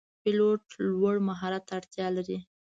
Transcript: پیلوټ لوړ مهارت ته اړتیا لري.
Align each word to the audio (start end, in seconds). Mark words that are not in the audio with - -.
پیلوټ 0.21 0.63
لوړ 0.89 1.15
مهارت 1.27 1.63
ته 1.67 1.73
اړتیا 1.79 2.07
لري. 2.17 2.37